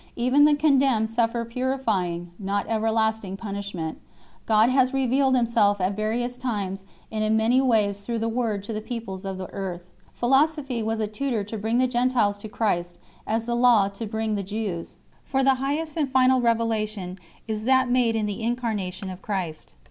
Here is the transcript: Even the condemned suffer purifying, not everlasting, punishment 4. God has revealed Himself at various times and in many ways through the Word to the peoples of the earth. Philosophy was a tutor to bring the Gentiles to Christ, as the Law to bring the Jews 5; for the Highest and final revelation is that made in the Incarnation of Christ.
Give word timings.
Even 0.15 0.45
the 0.45 0.55
condemned 0.55 1.11
suffer 1.11 1.45
purifying, 1.45 2.31
not 2.39 2.65
everlasting, 2.67 3.37
punishment 3.37 3.99
4. 4.47 4.47
God 4.47 4.69
has 4.71 4.95
revealed 4.95 5.35
Himself 5.35 5.79
at 5.79 5.95
various 5.95 6.37
times 6.37 6.85
and 7.11 7.23
in 7.23 7.37
many 7.37 7.61
ways 7.61 8.01
through 8.01 8.17
the 8.17 8.27
Word 8.27 8.63
to 8.63 8.73
the 8.73 8.81
peoples 8.81 9.25
of 9.25 9.37
the 9.37 9.45
earth. 9.53 9.83
Philosophy 10.11 10.81
was 10.81 10.99
a 10.99 11.05
tutor 11.05 11.43
to 11.43 11.55
bring 11.55 11.77
the 11.77 11.85
Gentiles 11.85 12.39
to 12.39 12.49
Christ, 12.49 12.97
as 13.27 13.45
the 13.45 13.53
Law 13.53 13.89
to 13.89 14.07
bring 14.07 14.33
the 14.33 14.41
Jews 14.41 14.93
5; 15.21 15.31
for 15.31 15.43
the 15.43 15.55
Highest 15.63 15.95
and 15.95 16.09
final 16.11 16.41
revelation 16.41 17.19
is 17.47 17.65
that 17.65 17.87
made 17.87 18.15
in 18.15 18.25
the 18.25 18.41
Incarnation 18.41 19.11
of 19.11 19.21
Christ. 19.21 19.75